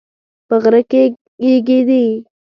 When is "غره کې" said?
0.61-1.03